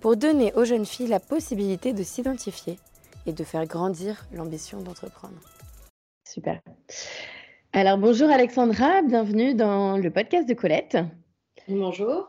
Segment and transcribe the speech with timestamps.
[0.00, 2.78] pour donner aux jeunes filles la possibilité de s'identifier
[3.26, 5.38] et de faire grandir l'ambition d'entreprendre.
[6.24, 6.60] Super.
[7.72, 10.98] Alors bonjour Alexandra, bienvenue dans le podcast de Colette.
[11.68, 12.28] Bonjour.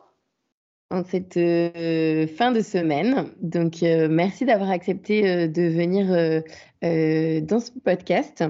[0.91, 6.07] En cette euh, fin de semaine, donc euh, merci d'avoir accepté euh, de venir
[6.81, 8.43] dans ce podcast.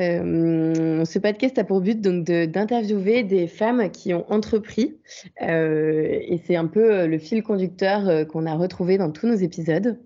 [0.00, 4.98] Euh, ce podcast a pour but donc d'interviewer des femmes qui ont entrepris.
[5.42, 9.34] Euh, et c'est un peu euh, le fil conducteur qu'on a retrouvé dans tous nos
[9.34, 9.98] épisodes.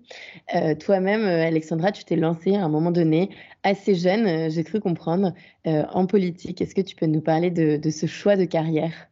[0.79, 3.29] Toi-même, Alexandra, tu t'es lancée à un moment donné
[3.63, 5.33] assez jeune, j'ai cru comprendre,
[5.65, 6.61] en politique.
[6.61, 9.09] Est-ce que tu peux nous parler de, de ce choix de carrière?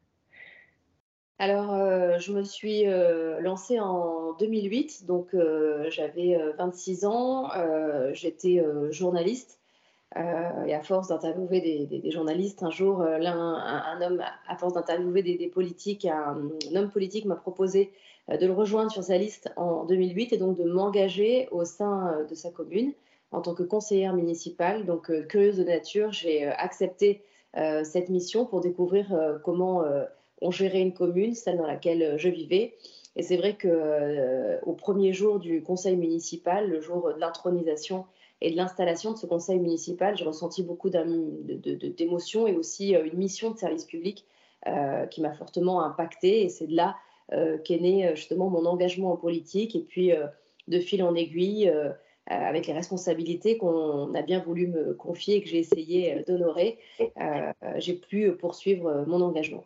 [1.40, 1.74] Alors,
[2.20, 2.86] je me suis
[3.42, 5.36] lancée en 2008, donc
[5.90, 7.50] j'avais 26 ans,
[8.14, 9.60] j'étais journaliste
[10.16, 15.24] euh, et à force d'interviewer des, journalistes, un jour, euh, un, homme, à force d'interviewer
[15.24, 17.92] des, politiques, un, homme politique m'a proposé
[18.30, 22.26] euh, de le rejoindre sur sa liste en 2008 et donc de m'engager au sein
[22.30, 22.94] de sa commune
[23.32, 24.86] en tant que conseillère municipale.
[24.86, 27.24] Donc, curieuse de nature, j'ai accepté
[27.56, 29.84] cette mission pour découvrir comment
[30.40, 32.76] on gérait une commune, celle dans laquelle je vivais.
[33.16, 38.06] Et c'est vrai qu'au premier jour du conseil municipal, le jour de l'intronisation
[38.44, 43.18] et de l'installation de ce conseil municipal, j'ai ressenti beaucoup d'émotions et aussi euh, une
[43.18, 44.26] mission de service public
[44.68, 46.44] euh, qui m'a fortement impactée.
[46.44, 46.98] Et c'est de là
[47.32, 49.76] euh, qu'est né justement mon engagement en politique.
[49.78, 50.12] Et puis,
[50.68, 51.72] de fil en aiguille,
[52.28, 56.80] avec les responsabilités qu'on a bien voulu me confier et que j'ai essayé d'honorer,
[57.78, 59.64] j'ai pu poursuivre mon engagement.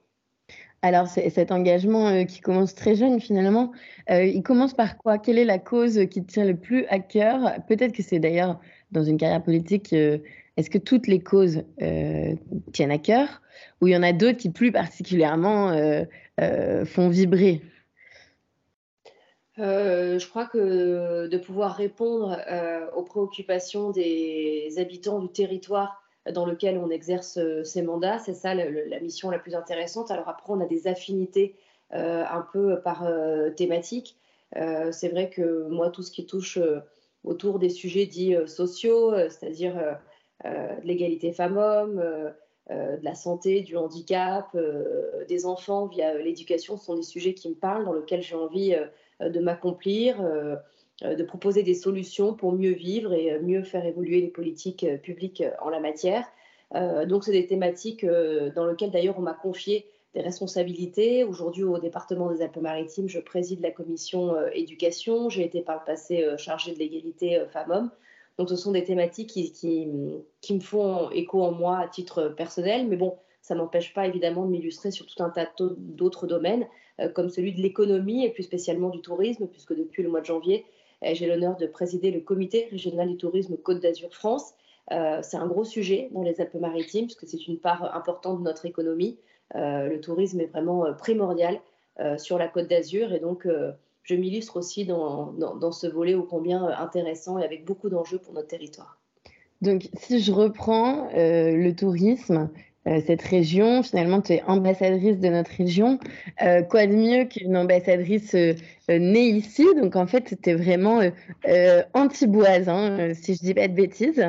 [0.83, 3.71] Alors, cet engagement qui commence très jeune, finalement,
[4.09, 5.17] il commence par quoi?
[5.17, 7.55] Quelle est la cause qui tient le plus à cœur?
[7.67, 8.59] Peut-être que c'est d'ailleurs
[8.91, 11.63] dans une carrière politique, est-ce que toutes les causes
[12.73, 13.41] tiennent à cœur?
[13.81, 15.71] Ou il y en a d'autres qui plus particulièrement
[16.85, 17.61] font vibrer?
[19.57, 22.37] Je crois que de pouvoir répondre
[22.95, 28.19] aux préoccupations des habitants du territoire dans lequel on exerce euh, ces mandats.
[28.19, 30.11] C'est ça la mission la plus intéressante.
[30.11, 31.55] Alors après, on a des affinités
[31.93, 34.17] euh, un peu par euh, thématique.
[34.91, 36.59] c'est vrai que moi, tout ce qui touche
[37.23, 39.75] autour des sujets dits sociaux, c'est-à-dire
[40.45, 42.01] de l'égalité femmes-hommes,
[42.69, 44.55] de la santé, du handicap,
[45.27, 48.73] des enfants via l'éducation, sont des sujets qui me parlent, dans lesquels j'ai envie
[49.19, 50.15] de m'accomplir.
[51.03, 54.83] Euh, de proposer des solutions pour mieux vivre et euh, mieux faire évoluer les politiques
[54.83, 56.25] euh, publiques en la matière.
[57.05, 61.23] donc, c'est des thématiques dans lesquelles d'ailleurs on m'a confié des responsabilités.
[61.23, 65.29] Aujourd'hui, au département des Alpes-Maritimes, je préside la commission éducation.
[65.29, 67.89] J'ai été par le passé chargée de l'égalité femmes-hommes.
[68.37, 72.85] Donc, ce sont des thématiques qui, qui, me font écho en moi à titre personnel.
[72.87, 76.67] Mais bon, ça ne m'empêche pas évidemment de m'illustrer sur tout un tas d'autres domaines,
[77.13, 80.65] comme celui de l'économie et plus spécialement du tourisme, puisque depuis le mois de janvier,
[81.03, 84.53] j'ai l'honneur de présider le comité régional du tourisme Côte d'Azur France.
[84.91, 88.65] Euh, c'est un gros sujet dans les Alpes-Maritimes puisque c'est une part importante de notre
[88.65, 89.17] économie.
[89.55, 91.59] Euh, le tourisme est vraiment primordial
[92.17, 93.47] sur la Côte d'Azur et donc
[94.03, 98.35] je m'illustre aussi dans, dans, ce volet ô combien intéressant et avec beaucoup d'enjeux pour
[98.35, 98.99] notre territoire.
[99.63, 103.83] Donc, si je reprends le tourisme, euh, cette région.
[103.83, 105.99] Finalement, tu es ambassadrice de notre région.
[106.41, 108.53] Euh, quoi de mieux qu'une ambassadrice euh,
[108.89, 109.65] née ici?
[109.75, 111.01] Donc, en fait, tu es vraiment
[111.93, 114.25] anti-boise, hein, si je dis pas de bêtises.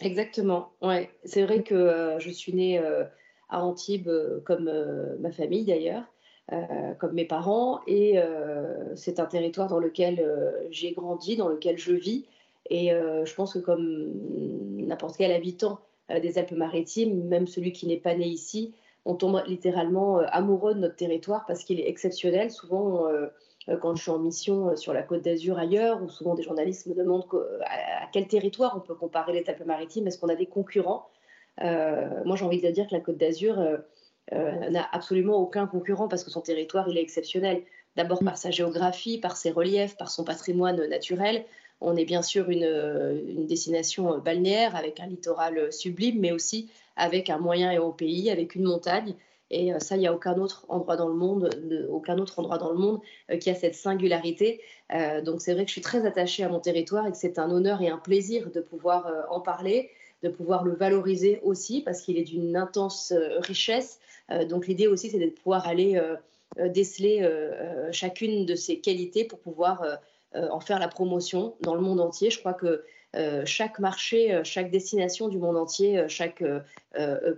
[0.00, 0.70] Exactement.
[0.82, 1.10] Ouais.
[1.24, 2.80] C'est vrai que je suis née
[3.48, 4.10] à Antibes,
[4.44, 4.70] comme
[5.20, 6.04] ma famille d'ailleurs.
[6.98, 8.18] comme mes parents, et
[8.96, 10.24] c'est un territoire dans lequel
[10.70, 12.26] j'ai grandi, dans lequel je vis,
[12.68, 14.10] et je pense que comme
[14.76, 18.74] n'importe quel habitant euh, des Alpes-Maritimes, même celui qui n'est pas né ici,
[19.04, 22.50] on tombe littéralement euh, amoureux de notre territoire parce qu'il est exceptionnel.
[22.50, 23.26] Souvent, euh,
[23.80, 26.94] quand je suis en mission sur la côte d'Azur ailleurs, ou souvent des journalistes me
[26.94, 27.24] demandent
[27.64, 31.08] à quel territoire on peut comparer les Alpes-Maritimes, est-ce qu'on a des concurrents?
[31.62, 33.56] Moi, j'ai envie de dire que la côte d'Azur
[34.30, 37.62] n'a absolument aucun concurrent parce que son territoire, il est exceptionnel.
[37.96, 41.46] D'abord par sa géographie, par ses reliefs, par son patrimoine naturel,
[41.84, 47.38] on est bien sûr une, destination balnéaire avec un littoral sublime, mais aussi avec un
[47.38, 49.14] moyen et au pays, avec une montagne.
[49.50, 51.50] Et ça, il n'y a aucun autre endroit dans le monde,
[51.90, 53.00] aucun autre endroit dans le monde
[53.40, 54.60] qui a cette singularité.
[55.24, 57.50] donc c'est vrai que je suis très attachée à mon territoire et que c'est un
[57.50, 59.90] honneur et un plaisir de pouvoir en parler,
[60.22, 64.00] de pouvoir le valoriser aussi parce qu'il est d'une intense richesse.
[64.48, 66.00] donc l'idée aussi, c'est de pouvoir aller
[66.70, 67.28] déceler
[67.92, 70.00] chacune de ses qualités pour pouvoir
[70.34, 72.30] en faire la promotion dans le monde entier.
[72.30, 72.84] Je crois que
[73.16, 76.42] euh, chaque marché, euh, chaque destination du monde entier, euh, chaque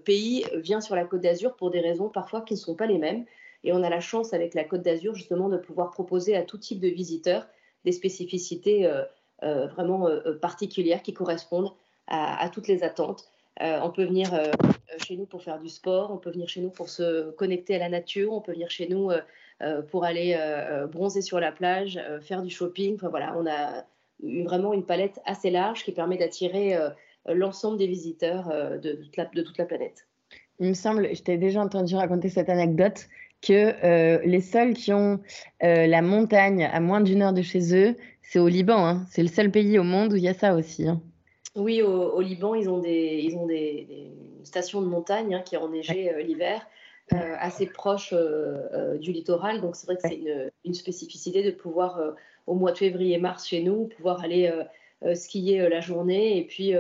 [0.04, 2.98] pays vient sur la Côte d'Azur pour des raisons parfois qui ne sont pas les
[2.98, 3.24] mêmes.
[3.64, 6.58] Et on a la chance avec la Côte d'Azur justement de pouvoir proposer à tout
[6.58, 7.46] type de visiteurs
[7.84, 8.88] des spécificités
[9.42, 10.08] vraiment
[10.40, 11.72] particulières qui correspondent
[12.06, 13.28] à, toutes les attentes.
[13.60, 14.30] on peut venir
[14.98, 17.78] chez nous pour faire du sport, on peut venir chez nous pour se connecter à
[17.78, 19.10] la nature, on peut venir chez nous
[19.90, 20.38] pour aller
[20.90, 22.96] bronzer sur la plage, faire du shopping.
[22.96, 23.84] Enfin voilà, on a
[24.22, 26.76] vraiment une palette assez large qui permet d'attirer
[27.28, 30.06] euh, l'ensemble des visiteurs euh, de, toute la, de, toute la, planète.
[30.58, 33.06] Il me semble, je t'ai déjà entendu raconter cette anecdote,
[33.42, 35.20] que euh, les seuls qui ont
[35.60, 38.86] la montagne à moins d'une heure de chez eux, c'est au Liban.
[38.86, 39.04] Hein.
[39.10, 40.88] C'est le seul pays au monde où il y a ça aussi.
[40.88, 41.00] Hein.
[41.54, 44.10] Oui, au, Liban, ils ont des, ils ont des,
[44.44, 46.66] stations de montagne hein, qui ont neigé l'hiver.
[47.12, 48.12] Assez proches
[49.00, 49.60] du littoral.
[49.60, 52.14] Donc c'est vrai que c'est une, une, spécificité de pouvoir
[52.46, 54.64] au mois de février-mars chez nous, pouvoir aller euh,
[55.04, 56.74] euh, skier euh, la journée et puis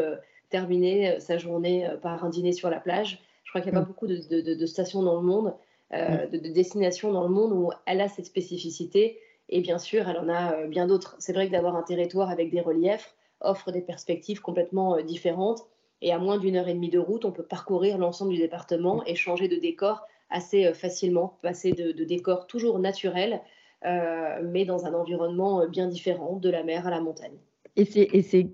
[0.48, 3.20] terminer sa journée par un dîner sur la plage.
[3.44, 3.88] Je crois qu'il n'y a pas mm.
[3.88, 5.54] beaucoup de, stations dans le monde,
[5.92, 6.30] mm.
[6.32, 9.18] de, destinations dans le monde où elle a cette spécificité.
[9.48, 11.16] Et bien sûr, elle en a bien d'autres.
[11.18, 15.66] C'est vrai que d'avoir un territoire avec des reliefs offre des perspectives complètement différentes.
[16.02, 19.04] Et à moins d'une heure et demie de route, on peut parcourir l'ensemble du département
[19.04, 23.40] et changer de décor assez facilement, passer de, de décors toujours naturels
[23.84, 27.36] euh, mais dans un environnement euh, bien différent, de la mer à la montagne.
[27.76, 28.50] Et c'est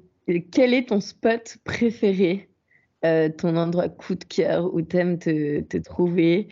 [0.51, 2.49] quel est ton spot préféré
[3.05, 6.49] euh, ton endroit coup de cœur où tu aimes te, te trouver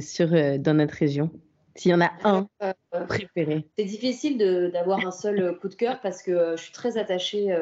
[0.00, 0.28] sur,
[0.58, 1.30] dans notre région?
[1.74, 2.48] S'il y en a un
[3.08, 3.66] préféré.
[3.78, 4.38] C'est difficile
[4.72, 7.54] d'avoir un seul coup de cœur parce que je suis très attachée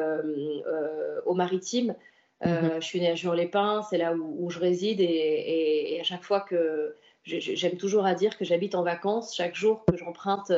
[1.25, 1.95] au maritime.
[2.43, 2.75] Mm-hmm.
[2.81, 6.95] Je suis née à Juan-les-Pins, c'est là où, je réside et, à chaque fois que
[7.23, 9.35] j'aime toujours à dire que j'habite en vacances.
[9.35, 10.51] Chaque jour que j'emprunte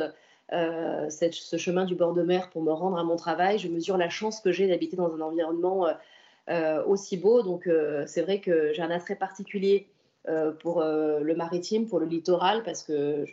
[0.52, 3.96] euh, ce chemin du bord de mer pour me rendre à mon travail, je mesure
[3.96, 5.92] la chance que j'ai d'habiter dans un environnement euh,
[6.50, 7.42] euh, aussi beau.
[7.42, 7.68] Donc
[8.06, 9.88] c'est vrai que j'ai un attrait particulier
[10.60, 13.26] pour le maritime, pour le littoral, parce que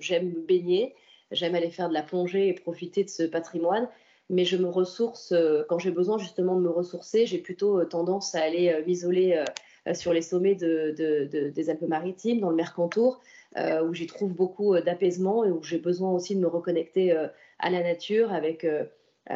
[0.00, 0.94] j'aime me baigner,
[1.30, 3.86] j'aime aller faire de la plongée et profiter de ce patrimoine.
[4.30, 5.32] Mais je me ressource,
[5.68, 9.42] quand j'ai besoin justement de me ressourcer, j'ai plutôt tendance à aller m'isoler
[9.88, 13.20] euh, sur les sommets des Alpes-Maritimes, dans le Mercantour,
[13.56, 17.12] euh, où j'y trouve beaucoup euh, d'apaisement et où j'ai besoin aussi de me reconnecter
[17.12, 18.66] à la nature avec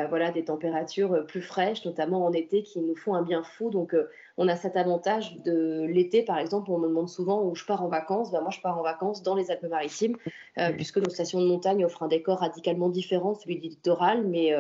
[0.09, 3.71] voilà, des températures plus fraîches, notamment en été, qui nous font un bien fou.
[3.71, 3.95] Donc,
[4.39, 7.83] on a cet avantage de l'été, par exemple, on me demande souvent où je pars
[7.83, 8.31] en vacances.
[8.31, 10.17] Ben, moi, je pars en vacances dans les Alpes-Maritimes,
[10.77, 14.53] puisque nos stations de montagne offrent un décor radicalement différent, celui du littoral, mais,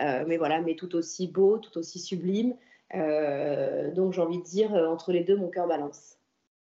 [0.00, 2.54] mais voilà, mais tout aussi beau, tout aussi sublime.
[2.94, 6.16] Euh, donc j'ai envie de dire, euh, entre les deux, mon cœur balance.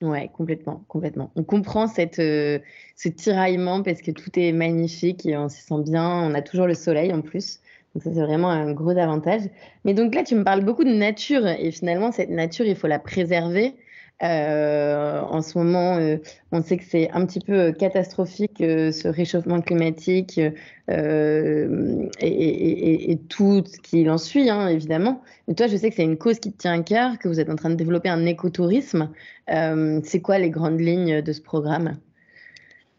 [0.02, 1.32] Ouais, complètement, complètement.
[1.36, 2.60] On comprend cette, euh,
[2.96, 6.08] ce tiraillement parce que tout est magnifique et on s'y sent bien.
[6.08, 7.62] On a toujours le soleil en plus.
[7.98, 9.42] Donc ça, c'est vraiment un gros avantage.
[9.84, 12.86] Mais donc là, tu me parles beaucoup de nature et finalement, cette nature, il faut
[12.86, 13.74] la préserver.
[14.22, 16.18] Euh, en ce moment, euh,
[16.52, 20.52] on sait que c'est un petit peu catastrophique euh, ce réchauffement climatique et,
[23.30, 25.24] tout ce qui en suit, hein, évidemment.
[25.48, 27.40] Mais toi, je sais que c'est une cause qui te tient à cœur, que vous
[27.40, 29.10] êtes en train de développer un écotourisme.
[29.48, 31.98] c'est quoi les grandes lignes de ce programme?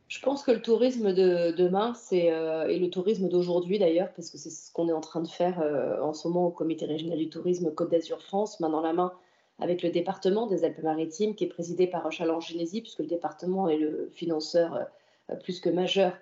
[0.08, 4.38] Je pense que le tourisme de demain, c'est et le tourisme d'aujourd'hui d'ailleurs, parce que
[4.38, 5.62] c'est ce qu'on est en train de faire
[6.02, 9.12] en ce moment au Comité régional du tourisme Côte d'Azur France, main dans la main
[9.60, 13.76] avec le département des Alpes-Maritimes qui est présidé par Chalon Génésie, puisque le département est
[13.76, 14.86] le financeur
[15.30, 16.12] euh, plus que majeur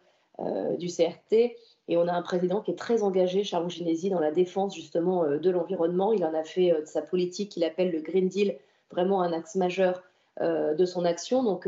[0.40, 1.56] euh, du CRT.
[1.88, 5.24] Et on a un président qui est très engagé, Charles Génésie, dans la défense justement
[5.24, 6.12] euh, de l'environnement.
[6.12, 8.56] Il en a fait de sa politique qu'il appelle le Green Deal
[8.90, 10.02] vraiment un axe majeur
[10.38, 11.42] de son action.
[11.42, 11.66] Donc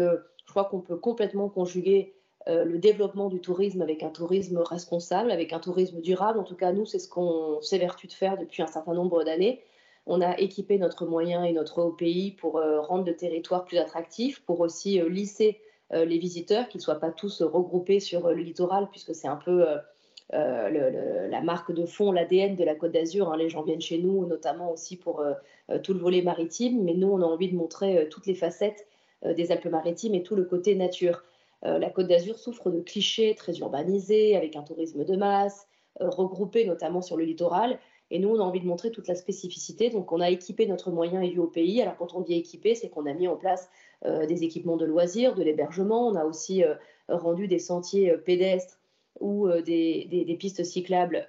[0.49, 2.14] je crois qu'on peut complètement conjuguer
[2.47, 6.38] le développement du tourisme avec un tourisme responsable, avec un tourisme durable.
[6.38, 9.62] En tout cas, nous, c'est ce qu'on s'évertue de faire depuis un certain nombre d'années.
[10.11, 14.43] On a équipé notre moyen et notre OPI pour euh, rendre le territoire plus attractif,
[14.47, 15.61] pour aussi euh, lisser
[15.93, 19.37] euh, les visiteurs, qu'ils ne soient pas tous regroupés sur le littoral, puisque c'est un
[19.37, 19.67] peu
[20.33, 23.31] la marque de fond, l'ADN de la Côte d'Azur.
[23.31, 23.37] Hein.
[23.37, 25.23] Les gens viennent chez nous, notamment aussi pour
[25.83, 28.87] tout le volet maritime, mais nous, on a envie de montrer toutes les facettes
[29.25, 31.25] des Alpes-Maritimes et tout le côté nature.
[31.62, 35.66] la Côte d'Azur souffre de clichés très urbanisés, avec un tourisme de masse,
[36.00, 37.78] regroupé notamment sur le littoral.
[38.10, 39.90] Et nous, on a envie de montrer toute la spécificité.
[39.90, 41.82] Donc, on a équipé notre moyen au pays.
[41.82, 43.68] Alors, quand on dit équipé, c'est qu'on a mis en place
[44.04, 46.08] des équipements de loisirs, de l'hébergement.
[46.08, 46.62] On a aussi
[47.08, 48.78] rendu des sentiers pédestres
[49.20, 51.28] ou des, pistes cyclables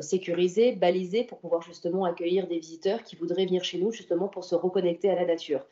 [0.00, 4.44] sécurisées, balisées, pour pouvoir justement accueillir des visiteurs qui voudraient venir chez nous justement pour
[4.44, 5.64] se reconnecter à la nature.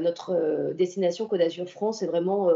[0.00, 2.50] Notre destination Côte d'Azur France est vraiment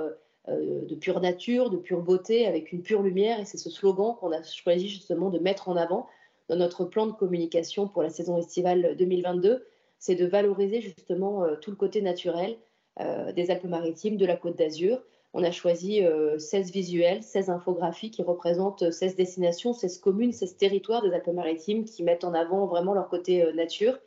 [0.46, 4.32] de pure nature, de pure beauté, avec une pure lumière, et c'est ce slogan qu'on
[4.32, 6.06] a choisi justement de mettre en avant
[6.48, 9.66] dans notre plan de communication pour la saison estivale 2022,
[9.98, 12.56] c'est de valoriser justement euh, tout le côté naturel
[13.00, 15.02] euh, des Alpes-Maritimes, de la Côte d'Azur.
[15.34, 16.00] On a choisi
[16.38, 21.84] 16 euh, visuels, 16 infographies qui représentent 16 destinations, 16 communes, 16 territoires des Alpes-Maritimes
[21.84, 23.98] qui mettent en avant vraiment leur côté nature.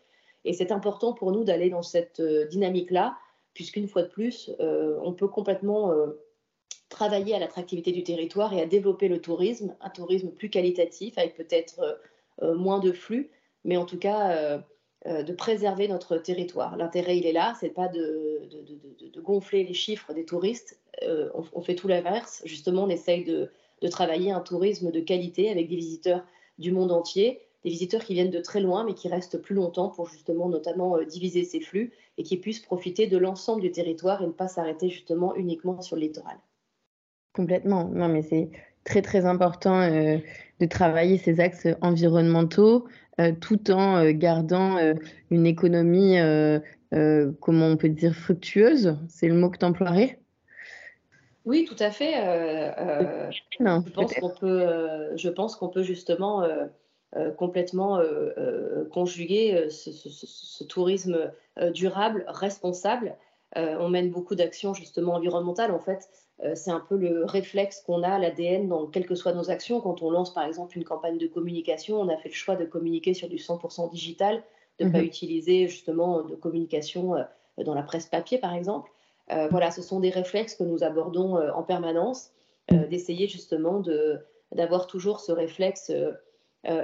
[0.45, 3.17] Et c'est important pour nous d'aller dans cette dynamique-là,
[3.53, 5.93] puisqu'une fois de plus, on peut complètement
[6.91, 11.35] travailler à l'attractivité du territoire et à développer le tourisme, un tourisme plus qualitatif, avec
[11.35, 11.99] peut-être
[12.43, 13.31] euh, moins de flux,
[13.63, 14.59] mais en tout cas euh,
[15.07, 16.77] euh, de préserver notre territoire.
[16.77, 18.49] L'intérêt, il est là, c'est pas de,
[19.17, 20.79] gonfler les chiffres des touristes.
[21.33, 22.41] On, fait tout l'inverse.
[22.45, 23.49] Justement, on essaye de,
[23.89, 26.23] travailler un tourisme de qualité avec des visiteurs
[26.59, 29.89] du monde entier, des visiteurs qui viennent de très loin, mais qui restent plus longtemps
[29.89, 34.27] pour justement, notamment, diviser ces flux et qui puissent profiter de l'ensemble du territoire et
[34.27, 36.37] ne pas s'arrêter justement uniquement sur le littoral.
[37.33, 37.85] Complètement.
[37.85, 38.49] Non, mais c'est
[38.83, 40.17] très très important euh,
[40.59, 42.87] de travailler ces axes environnementaux
[43.19, 44.77] euh, tout en euh, gardant
[45.29, 46.17] une économie,
[47.39, 48.97] comment on peut dire, fructueuse.
[49.07, 50.19] C'est le mot que tu emploierais
[51.45, 52.13] Oui, tout à fait.
[52.13, 56.43] je, pense qu'on peut, je pense qu'on peut justement
[57.37, 57.99] complètement
[58.91, 61.31] conjuguer ce, tourisme
[61.73, 63.15] durable, responsable.
[63.55, 65.71] on mène beaucoup d'actions justement environnementales.
[65.71, 66.09] En fait,
[66.43, 69.79] euh, c'est un peu le réflexe qu'on a, l'ADN, dans quelles que soient nos actions.
[69.79, 72.65] Quand on lance par exemple une campagne de communication, on a fait le choix de
[72.65, 74.43] communiquer sur du 100% digital,
[74.79, 75.05] de ne pas mhm.
[75.05, 77.23] utiliser justement de communication euh,
[77.63, 78.89] dans la presse papier par exemple.
[79.31, 82.31] Euh, voilà, ce sont des réflexes que nous abordons en permanence,
[82.69, 83.83] d'essayer justement
[84.53, 85.91] d'avoir toujours ce réflexe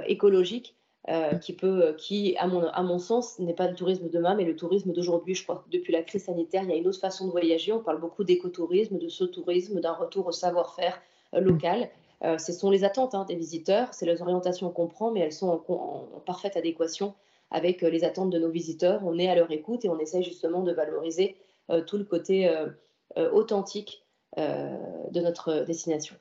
[0.06, 0.76] écologique
[1.10, 4.34] euh, qui peut, qui à mon, à mon sens n'est pas le tourisme de demain,
[4.34, 5.34] mais le tourisme d'aujourd'hui.
[5.34, 7.72] Je crois que depuis la crise sanitaire, il y a une autre façon de voyager.
[7.72, 11.00] On parle beaucoup d'écotourisme, de ce tourisme, d'un retour au savoir-faire
[11.34, 11.88] euh, local.
[12.24, 15.32] Euh, ce sont les attentes hein, des visiteurs, c'est les orientations qu'on prend, mais elles
[15.32, 17.14] sont en, parfaite adéquation
[17.50, 19.00] avec les attentes de nos visiteurs.
[19.06, 21.36] On est à leur écoute et on essaie justement de valoriser
[21.86, 22.52] tout le côté
[23.16, 24.04] authentique
[24.36, 26.14] de notre destination.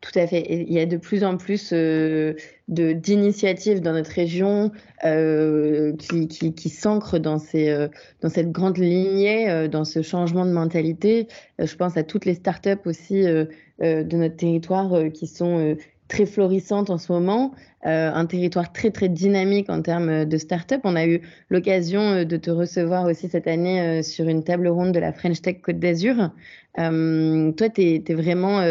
[0.00, 0.46] Tout à fait.
[0.48, 2.34] il y a de plus en plus euh,
[2.68, 4.70] d'initiatives dans notre région
[5.04, 7.88] euh, qui, qui, s'ancrent dans, euh,
[8.20, 11.26] dans cette grande lignée, dans ce changement de mentalité.
[11.58, 15.76] Je pense à toutes les startups aussi de notre territoire qui sont
[16.08, 20.80] très florissantes en ce moment, un territoire très très dynamique en termes de start-up.
[20.84, 24.98] On a eu l'occasion de te recevoir aussi cette année sur une table ronde de
[24.98, 26.16] la French Tech Côte d'Azur.
[26.76, 28.62] toi, tu es, vraiment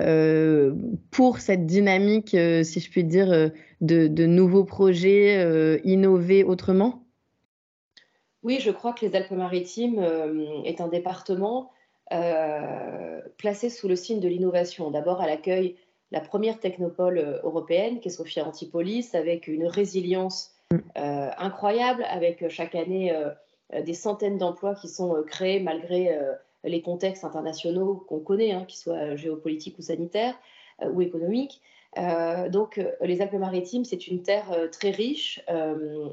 [0.00, 0.74] euh,
[1.10, 3.48] pour cette dynamique, euh, si je puis dire, euh,
[3.80, 7.02] de, nouveaux projets innovés autrement?
[8.42, 10.00] Oui, je crois que les Alpes-Maritimes
[10.64, 11.70] est un département
[13.36, 14.90] placé sous le signe de l'innovation.
[14.90, 15.76] D'abord à l'accueil
[16.10, 20.52] la première technopole européenne, qui est Sophia Antipolis, avec une résilience
[20.94, 23.12] incroyable, avec chaque année
[23.72, 26.18] des centaines d'emplois qui sont créés malgré
[26.64, 30.34] les contextes internationaux qu'on connaît, hein, qu'ils soient géopolitiques ou sanitaires
[30.82, 31.60] euh, ou économiques.
[31.96, 35.40] Euh, donc, euh, les Alpes-Maritimes, c'est une terre très riche,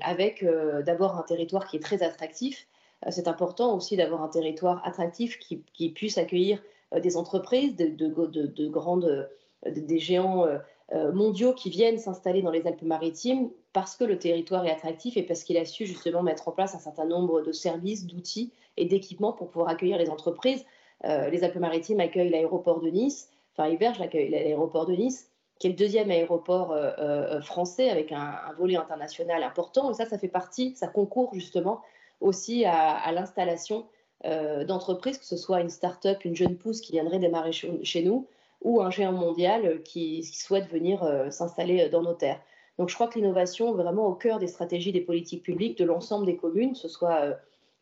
[0.01, 0.45] avec
[0.85, 2.67] d'abord un territoire qui est très attractif.
[3.09, 6.61] c'est important aussi d'avoir un territoire attractif qui, puisse accueillir
[6.95, 9.29] des entreprises, de, de, grandes,
[9.65, 10.45] des géants
[10.93, 15.43] mondiaux qui viennent s'installer dans les Alpes-Maritimes parce que le territoire est attractif et parce
[15.43, 19.33] qu'il a su justement mettre en place un certain nombre de services, d'outils et d'équipements
[19.33, 20.65] pour pouvoir accueillir les entreprises.
[21.03, 25.29] Euh, les Alpes-Maritimes accueillent l'aéroport de Nice, enfin Iberge accueille l'aéroport de Nice,
[25.59, 29.91] qui est le deuxième aéroport euh, euh, français avec un, volet international important.
[29.91, 31.81] Et ça, ça fait partie, ça concourt justement
[32.21, 33.85] aussi à, l'installation
[34.23, 38.25] d'entreprises, que ce soit une start-up, une jeune pousse qui viendrait démarrer chez, nous,
[38.61, 42.41] ou un géant mondial qui, qui souhaite venir s'installer dans nos terres.
[42.77, 45.85] Donc je crois que l'innovation est vraiment au cœur des stratégies des politiques publiques de
[45.85, 47.35] l'ensemble des communes, que ce soit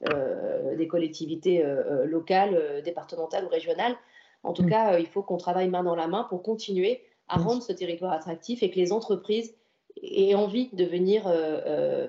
[0.10, 3.96] euh, des collectivités euh, euh, locales, départementales ou régionales.
[4.42, 4.70] En tout mm.
[4.70, 8.12] cas, il faut qu'on travaille main dans la main pour continuer à rendre ce territoire
[8.12, 9.56] attractif et que les entreprises
[10.02, 11.24] aient envie de venir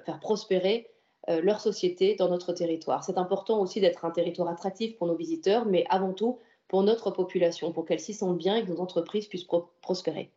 [0.04, 0.88] faire prospérer
[1.28, 3.04] leur société dans notre territoire.
[3.04, 7.10] C'est important aussi d'être un territoire attractif pour nos visiteurs, mais avant tout pour notre
[7.10, 9.46] population, pour qu'elle s'y sente bien et que nos entreprises puissent
[9.80, 10.30] prospérer.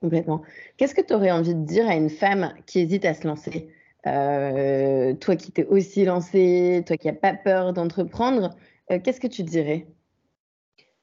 [0.00, 0.42] Complètement.
[0.76, 3.68] Qu'est-ce que tu aurais envie de dire à une femme qui hésite à se lancer?
[4.06, 8.50] Euh, toi qui t'es aussi lancé, toi qui n'as pas peur d'entreprendre,
[8.88, 9.86] qu'est-ce que tu dirais?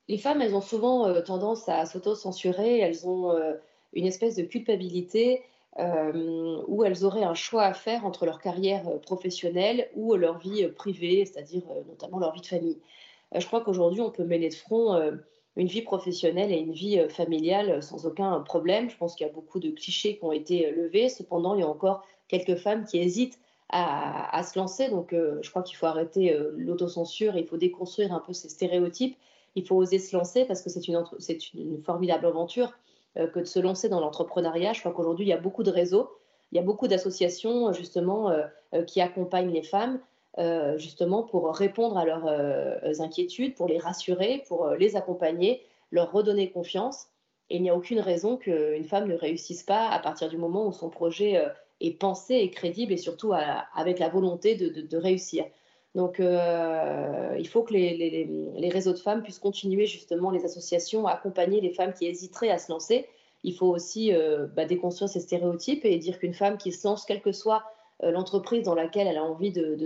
[0.08, 3.34] Les femmes, elles ont souvent tendance à s'auto-censurer, elles ont
[3.94, 5.42] une espèce de culpabilité
[5.80, 11.26] où elles auraient un choix à faire entre leur carrière professionnelle ou leur vie privée,
[11.26, 12.78] c'est-à-dire notamment leur vie de famille.
[13.36, 15.00] Je crois qu'aujourd'hui, on peut mener de front
[15.56, 18.90] une vie professionnelle et une vie euh, familiale euh, sans aucun problème.
[18.90, 21.10] Je pense qu'il y a beaucoup de clichés qui ont été euh, levés.
[21.10, 23.38] Cependant, il y a encore quelques femmes qui hésitent
[23.74, 24.90] à, se lancer.
[24.90, 27.38] Donc, je crois qu'il faut arrêter l'autocensure.
[27.38, 29.18] Il faut déconstruire un peu ces stéréotypes.
[29.56, 32.74] Il faut oser se lancer parce que c'est une, formidable aventure
[33.16, 34.74] que de se lancer dans l'entrepreneuriat.
[34.74, 36.10] Je crois qu'aujourd'hui, il y a beaucoup de réseaux.
[36.52, 38.34] Il y a beaucoup d'associations justement
[38.88, 40.02] qui accompagnent les femmes.
[40.40, 45.62] Euh, justement pour répondre à leurs euh, inquiétudes, pour les rassurer, pour euh, les accompagner,
[45.92, 47.08] leur redonner confiance.
[47.50, 50.66] Et il n'y a aucune raison qu'une femme ne réussisse pas à partir du moment
[50.68, 51.38] où son projet
[51.82, 53.34] est pensé et crédible et surtout
[53.76, 55.44] avec la volonté de, réussir.
[55.94, 61.60] Donc il faut que les, réseaux de femmes puissent continuer justement les associations à accompagner
[61.60, 63.06] les femmes qui hésiteraient à se lancer.
[63.44, 64.14] Il faut aussi
[64.56, 67.66] bah, déconstruire ces stéréotypes et dire qu'une femme qui se lance, quel que soit
[68.02, 69.78] l'entreprise dans laquelle elle a envie de,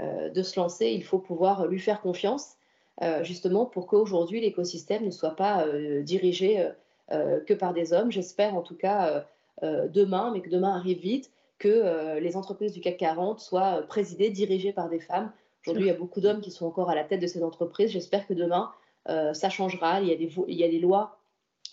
[0.00, 2.56] euh, de, se lancer, il faut pouvoir lui faire confiance,
[3.02, 5.66] euh, justement pour qu'aujourd'hui l'écosystème ne soit pas
[6.02, 6.68] dirigé
[7.08, 8.12] que par des hommes.
[8.12, 9.24] J'espère en tout cas
[9.62, 14.72] demain, mais que demain arrive vite, que les entreprises du CAC 40 soient présidées, dirigées
[14.72, 15.32] par des femmes.
[15.62, 17.90] Aujourd'hui, il y a beaucoup d'hommes qui sont encore à la tête de ces entreprises.
[17.90, 18.70] J'espère que demain,
[19.06, 20.00] ça changera.
[20.00, 21.18] Il y, a des, il y a des lois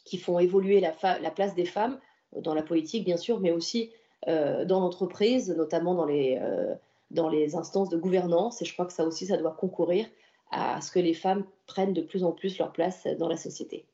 [0.05, 1.99] qui font évoluer la, la, place des femmes
[2.35, 6.73] dans la politique, bien sûr, mais aussi euh, dans l'entreprise, notamment dans les, euh,
[7.11, 8.61] dans les instances de gouvernance.
[8.61, 10.05] Et je crois que ça aussi, ça doit concourir
[10.51, 13.85] à ce que les femmes prennent de plus en plus leur place dans la société.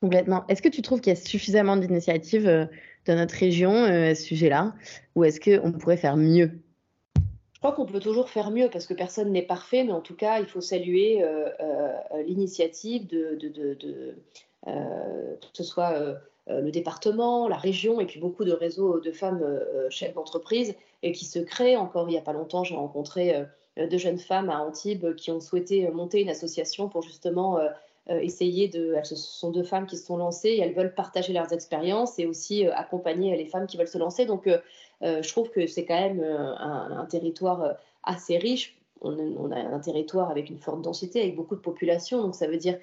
[0.00, 0.44] Complètement.
[0.48, 2.66] Est-ce que tu trouves qu'il y a suffisamment d'initiatives euh,
[3.06, 4.74] dans notre région à ce sujet-là?
[5.14, 6.50] Ou est-ce qu'on pourrait faire mieux?
[7.54, 10.14] Je crois qu'on peut toujours faire mieux parce que personne n'est parfait, mais en tout
[10.14, 11.24] cas, il faut saluer
[12.26, 14.14] l'initiative de, de, de, de
[14.64, 16.14] que ce soit euh,
[16.48, 21.12] le département, la région, et puis beaucoup de réseaux de femmes euh, chefs d'entreprise et
[21.12, 21.76] qui se créent.
[21.76, 25.30] Encore il n'y a pas longtemps, j'ai rencontré euh, deux jeunes femmes à Antibes qui
[25.30, 27.58] ont souhaité monter une association pour justement
[28.08, 28.94] essayer de.
[29.02, 32.26] Ce sont deux femmes qui se sont lancées et elles veulent partager leurs expériences et
[32.26, 34.26] aussi accompagner les femmes qui veulent se lancer.
[34.26, 34.48] Donc,
[35.02, 38.76] je trouve que c'est quand même un, territoire assez riche.
[39.00, 42.22] On, a un territoire avec une forte densité, avec beaucoup de population.
[42.22, 42.78] Donc, ça veut dire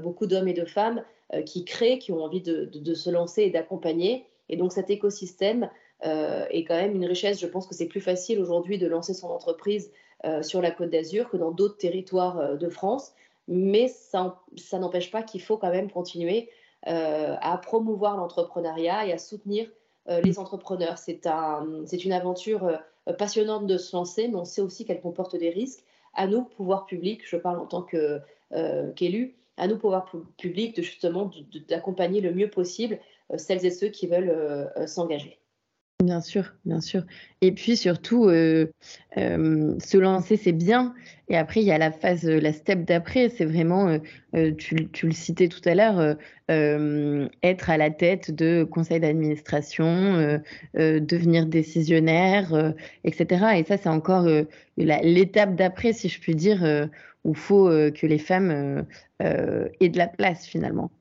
[0.00, 1.02] beaucoup d'hommes et de femmes
[1.34, 4.24] euh, qui créent, qui ont envie de, se lancer et d'accompagner.
[4.48, 5.68] Et donc cet écosystème
[6.06, 7.38] euh, est quand même une richesse.
[7.38, 9.92] Je pense que c'est plus facile aujourd'hui de lancer son entreprise
[10.24, 13.12] euh, sur la côte d'Azur que dans d'autres territoires de France.
[13.46, 14.40] Mais ça,
[14.72, 16.48] n'empêche pas qu'il faut quand même continuer
[16.84, 19.68] à promouvoir l'entrepreneuriat et à soutenir
[20.06, 20.96] les entrepreneurs.
[20.96, 22.70] C'est un, une aventure
[23.16, 25.84] passionnante de se lancer, mais on sait aussi qu'elle comporte des risques.
[26.14, 31.30] À nous, pouvoir public, je parle en tant qu'élu, à nous, pouvoir public, de justement
[31.68, 32.98] d'accompagner le mieux possible
[33.32, 35.38] euh, celles et ceux qui veulent euh, euh, s'engager.
[36.04, 37.02] Bien sûr, bien sûr.
[37.40, 40.94] Et puis surtout, se lancer, c'est bien.
[41.28, 43.98] Et après, il y a la phase, la step d'après, c'est vraiment,
[44.58, 46.16] tu, tu, le citais tout à l'heure,
[47.42, 50.40] être à la tête de conseils d'administration,
[50.74, 53.58] devenir décisionnaire, etc.
[53.58, 54.28] Et ça, c'est encore
[54.76, 56.62] l'étape d'après, si je puis dire,
[57.24, 58.86] où il faut que les femmes
[59.18, 60.92] aient de la place finalement.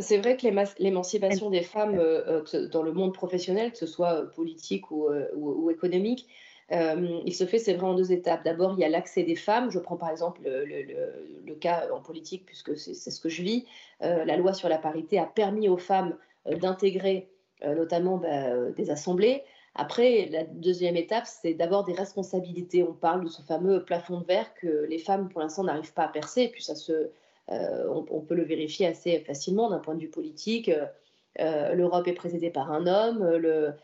[0.00, 0.46] C'est vrai que
[0.80, 5.70] l'émancipation des femmes euh, euh, dans le monde professionnel, que ce soit euh, politique ou,
[5.70, 6.28] économique,
[6.70, 8.42] il se fait, c'est vrai, en deux étapes.
[8.44, 9.70] D'abord, il y a l'accès des femmes.
[9.70, 13.66] Je prends par exemple le, cas en politique, puisque c'est ce que je vis.
[14.00, 17.28] la loi sur la parité a permis aux femmes d'intégrer
[17.62, 19.42] notamment bah, des assemblées.
[19.76, 22.82] Après, la deuxième étape, c'est d'abord des responsabilités.
[22.82, 26.04] On parle de ce fameux plafond de verre que les femmes, pour l'instant, n'arrivent pas
[26.04, 26.42] à percer.
[26.42, 27.10] Et puis, ça se,
[27.50, 30.70] euh, on, peut le vérifier assez facilement d'un point de vue politique.
[31.40, 33.74] Euh, L'Europe est présidée par un homme, le,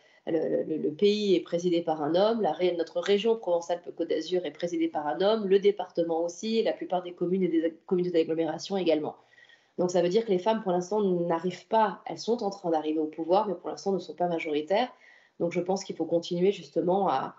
[0.97, 2.47] pays est présidé par un homme,
[2.77, 7.13] notre région Provence-Alpes-Côte d'Azur est présidée par un homme, le département aussi, la plupart des
[7.13, 9.17] communes et des communautés d'agglomération également.
[9.79, 12.71] Donc ça veut dire que les femmes, pour l'instant, n'arrivent pas, elles sont en train
[12.71, 14.93] d'arriver au pouvoir, mais pour l'instant ne sont pas majoritaires.
[15.41, 17.35] Donc je pense qu'il faut continuer justement à,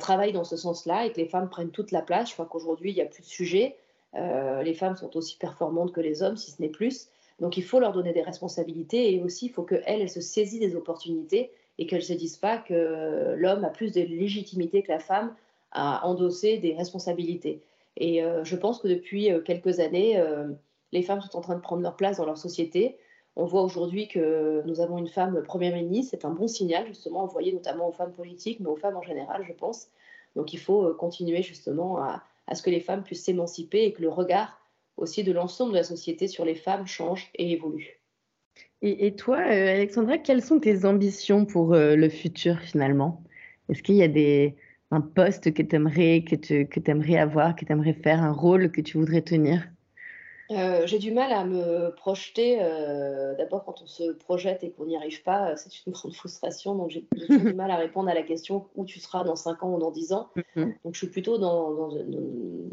[0.00, 2.30] travailler dans ce sens-là et que les femmes prennent toute la place.
[2.30, 3.76] Je crois qu'aujourd'hui, il n'y a plus de sujet.
[4.16, 7.08] Euh, les femmes sont aussi performantes que les hommes, si ce n'est plus.
[7.38, 10.60] Donc il faut leur donner des responsabilités et aussi il faut qu'elles elles se saisissent
[10.60, 14.92] des opportunités et qu'elles ne se disent pas que l'homme a plus de légitimité que
[14.92, 15.34] la femme
[15.72, 17.62] à endosser des responsabilités.
[17.96, 20.22] Et euh, je pense que depuis euh, quelques années,
[20.92, 22.98] les femmes sont en train de prendre leur place dans leur société.
[23.36, 26.10] On voit aujourd'hui que nous avons une femme première ministre.
[26.10, 29.44] C'est un bon signal, justement, envoyé notamment aux femmes politiques, mais aux femmes en général,
[29.46, 29.88] je pense.
[30.36, 34.02] Donc il faut continuer justement à, à ce que les femmes puissent s'émanciper et que
[34.02, 34.60] le regard
[34.96, 38.00] aussi de l'ensemble de la société sur les femmes change et évolue.
[38.82, 43.22] Et, toi, euh, Alexandra, quelles sont tes ambitions pour euh, le futur finalement?
[43.68, 44.56] Est-ce qu'il y a des,
[44.90, 48.32] un poste que tu aimerais, que tu que aimerais avoir, que tu aimerais faire, un
[48.32, 49.68] rôle que tu voudrais tenir?
[50.50, 52.58] Euh, j'ai du mal à me projeter.
[53.38, 56.74] D'abord, quand on se projette et qu'on n'y arrive pas, c'est une grande frustration.
[56.74, 59.74] Donc, j'ai du mal à répondre à la question où tu seras dans 5 ans
[59.74, 60.28] ou dans 10 ans.
[60.36, 60.74] Mm-hmm.
[60.84, 61.90] Donc, je suis plutôt dans, dans,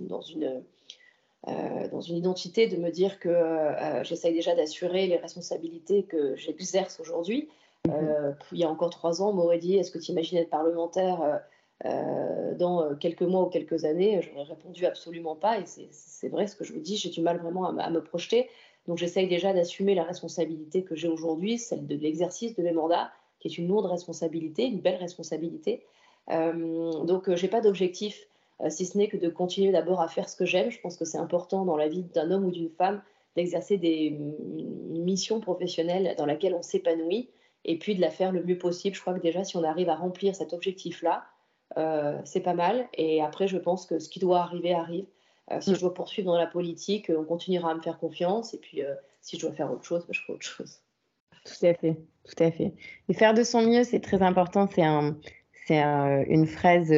[0.09, 0.63] dans une
[1.47, 6.35] euh, dans une identité de me dire que euh, j'essaye déjà d'assurer les responsabilités que
[6.35, 7.47] j'exerce aujourd'hui.
[7.87, 7.93] Mhm.
[7.93, 10.49] Euh, il y a encore trois ans, on m'aurait dit Est-ce que tu imagines être
[10.49, 11.41] parlementaire
[11.83, 15.59] dans quelques mois ou quelques années J'aurais répondu absolument pas.
[15.59, 18.49] Et c'est vrai ce que je vous dis j'ai du mal vraiment à, me projeter.
[18.87, 23.11] Donc j'essaye déjà d'assumer la responsabilité que j'ai aujourd'hui, celle de l'exercice de mes mandats,
[23.39, 25.83] qui est une lourde responsabilité, une belle responsabilité.
[26.27, 28.27] donc je n'ai pas d'objectif
[28.61, 30.71] euh, si ce n'est que de continuer d'abord à faire ce que j'aime.
[30.71, 33.01] Je pense que c'est important dans la vie d'un homme ou d'une femme
[33.35, 34.17] d'exercer des
[34.89, 37.29] missions professionnelles dans lesquelles on s'épanouit
[37.65, 38.95] et puis de la faire le mieux possible.
[38.95, 41.36] Je crois que déjà, si on arrive à remplir cet objectif-là, euh,
[41.75, 42.87] c'est pas mal.
[42.93, 45.05] Et après, je pense que ce qui doit arriver arrive.
[45.51, 45.75] Euh, si mm.
[45.75, 48.53] je dois poursuivre dans la politique, on continuera à me faire confiance.
[48.53, 48.81] Et puis,
[49.21, 50.79] si je dois faire autre chose, ben, je ferai autre chose.
[51.45, 52.73] Tout à fait, tout à fait.
[53.07, 54.67] Et faire de son mieux, c'est très important.
[54.67, 55.17] C'est un,
[55.65, 56.91] c'est une phrase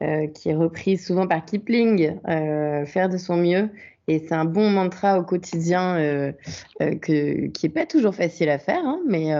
[0.00, 3.68] euh, qui est reprise souvent par Kipling, euh, faire de son mieux.
[4.06, 6.32] Et c'est un bon mantra au quotidien euh,
[6.78, 9.32] que, qui n'est pas toujours facile à faire, hein, mais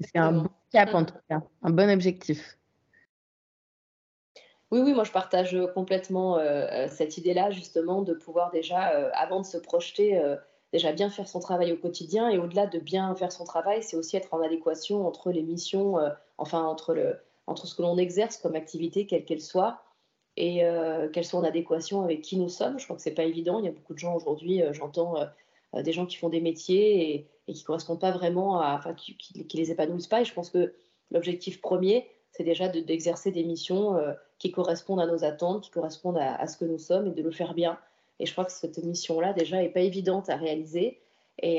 [0.00, 2.58] c'est un bon cap en tout cas, un bon objectif.
[4.72, 6.38] Oui, oui, moi je partage complètement
[6.88, 8.80] cette idée-là, justement, de pouvoir déjà,
[9.12, 10.20] avant de se projeter,
[10.72, 12.30] déjà bien faire son travail au quotidien.
[12.30, 15.98] Et au-delà de bien faire son travail, c'est aussi être en adéquation entre les missions,
[16.38, 19.82] enfin, entre, le, entre ce que l'on exerce comme activité, quelle qu'elle soit,
[20.36, 22.78] et euh, qu'elles soient en adéquation avec qui nous sommes.
[22.78, 23.58] Je crois que c'est pas évident.
[23.58, 26.40] Il y a beaucoup de gens aujourd'hui, euh, j'entends euh, des gens qui font des
[26.40, 30.22] métiers et, et qui correspondent pas vraiment à, enfin, qui, qui, les épanouissent pas.
[30.22, 30.74] Et je pense que
[31.10, 33.96] l'objectif premier, c'est déjà d'exercer des missions
[34.38, 37.30] qui correspondent à nos attentes, qui correspondent à, ce que nous sommes et de le
[37.30, 37.78] faire bien.
[38.18, 40.98] Et je crois que cette mission-là, déjà, est pas évidente à réaliser.
[41.42, 41.58] Et,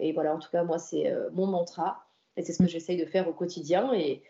[0.00, 2.06] et voilà, en tout cas, moi, c'est mon mantra.
[2.36, 3.92] Et c'est ce que j'essaye de faire au quotidien.
[3.94, 4.22] Et,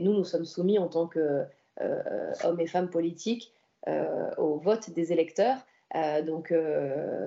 [0.00, 1.44] nous, nous sommes soumis en tant que
[1.80, 3.52] euh, hommes et femmes politiques
[3.88, 5.58] euh, au vote des électeurs.
[5.94, 6.52] Euh, donc,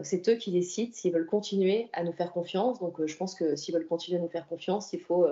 [0.03, 2.79] c'est eux qui décident s'ils veulent continuer à nous faire confiance.
[2.79, 5.25] Donc, je pense que s'ils veulent continuer à nous faire confiance, il faut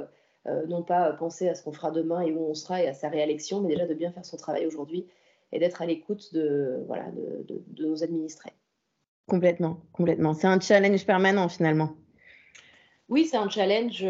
[0.45, 3.09] non pas penser à ce qu'on fera demain et où on sera et à sa
[3.09, 5.05] réélection, mais déjà de bien faire son travail aujourd'hui
[5.51, 8.53] et d'être à l'écoute de, voilà, de, nos administrés.
[9.27, 10.33] Complètement, complètement.
[10.33, 11.89] C'est un challenge permanent finalement.
[13.09, 14.05] Oui, c'est un challenge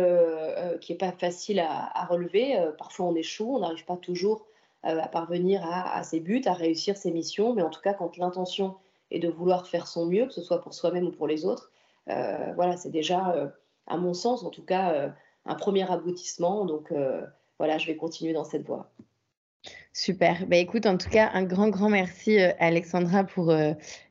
[0.81, 2.57] qui n'est pas facile à, à relever.
[2.77, 4.45] parfois on échoue, on n'arrive pas toujours
[4.85, 7.53] euh, à parvenir à, ses buts, à réussir ses missions.
[7.53, 8.77] Mais en tout cas, quand l'intention
[9.11, 11.69] est de vouloir faire son mieux, que ce soit pour soi-même ou pour les autres,
[12.07, 13.49] euh, voilà, c'est déjà, euh,
[13.87, 15.13] à mon sens, en tout cas,
[15.49, 16.65] un premier aboutissement.
[16.65, 16.93] Donc
[17.57, 18.89] voilà, je vais continuer dans cette voie.
[19.91, 20.45] Super.
[20.47, 23.53] Bah, écoute, en tout cas, un grand, grand merci, Alexandra, pour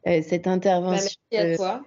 [0.05, 1.18] cette intervention.
[1.33, 1.83] Bah, merci à toi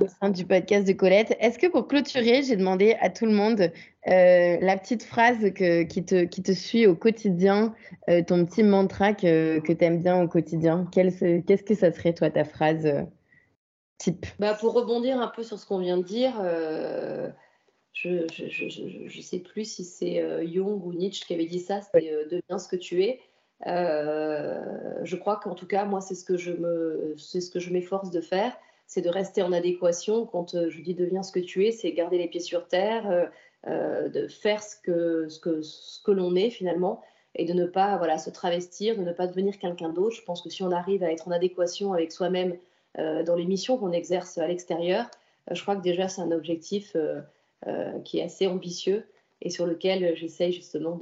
[0.00, 1.36] au sein du podcast de Colette.
[1.40, 6.04] Est-ce que pour clôturer, j'ai demandé à tout le monde euh, la petite phrase qui,
[6.04, 7.74] te, qui te suit au quotidien,
[8.08, 10.86] euh, ton petit mantra que, que tu aimes bien au quotidien?
[10.92, 13.02] Qu'est-ce que ça serait, toi, ta phrase euh,
[13.98, 14.26] type?
[14.38, 16.34] Bah, Pour rebondir un peu sur ce qu'on vient de dire,
[17.94, 22.58] je ne sais plus si c'est Jung ou Nietzsche qui avait dit ça, c'était deviens
[22.58, 23.20] ce que tu es.
[23.64, 28.54] je crois qu'en tout cas, moi, c'est ce que je m'efforce de faire
[28.86, 30.26] c'est de rester en adéquation.
[30.26, 33.10] Quand euh, je dis deviens ce que tu es, c'est garder les pieds sur terre,
[33.10, 33.26] euh,
[33.66, 37.02] euh, de faire ce que, ce que, ce que l'on est finalement
[37.34, 40.14] et de ne pas voilà, se travestir, de ne pas devenir quelqu'un d'autre.
[40.14, 42.56] Je pense que si on arrive à être en adéquation avec soi-même
[42.96, 45.06] dans les missions qu'on exerce à l'extérieur,
[45.50, 46.96] je crois que déjà c'est un objectif
[48.04, 49.06] qui est assez ambitieux
[49.40, 51.00] et sur lequel j'essaye justement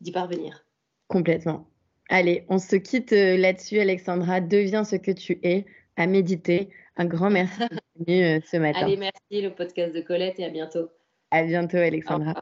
[0.00, 0.66] d'y parvenir.
[1.08, 1.66] Complètement.
[2.08, 4.40] Allez, on se quitte là-dessus, Alexandra.
[4.40, 5.64] Deviens ce que tu es,
[5.96, 8.80] à méditer, un grand merci d'être venu euh, ce matin.
[8.80, 10.90] Allez, merci le podcast de Colette et à bientôt.
[11.30, 12.34] À bientôt, Alexandra.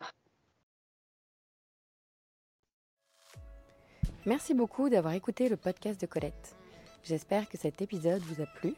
[4.26, 6.54] Merci beaucoup d'avoir écouté le podcast de Colette.
[7.02, 8.74] J'espère que cet épisode vous a plu.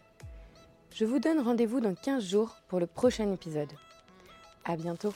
[0.93, 3.71] Je vous donne rendez-vous dans 15 jours pour le prochain épisode.
[4.67, 5.15] À bientôt.